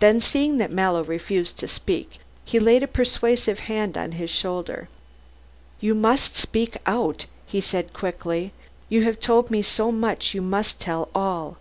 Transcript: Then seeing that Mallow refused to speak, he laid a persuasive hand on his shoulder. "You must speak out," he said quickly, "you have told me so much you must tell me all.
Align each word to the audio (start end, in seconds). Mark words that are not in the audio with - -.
Then 0.00 0.18
seeing 0.20 0.58
that 0.58 0.72
Mallow 0.72 1.04
refused 1.04 1.56
to 1.60 1.68
speak, 1.68 2.18
he 2.44 2.58
laid 2.58 2.82
a 2.82 2.88
persuasive 2.88 3.60
hand 3.60 3.96
on 3.96 4.10
his 4.10 4.28
shoulder. 4.28 4.88
"You 5.78 5.94
must 5.94 6.34
speak 6.34 6.78
out," 6.84 7.26
he 7.46 7.60
said 7.60 7.92
quickly, 7.92 8.52
"you 8.88 9.04
have 9.04 9.20
told 9.20 9.52
me 9.52 9.62
so 9.62 9.92
much 9.92 10.34
you 10.34 10.42
must 10.42 10.80
tell 10.80 11.02
me 11.04 11.10
all. 11.14 11.58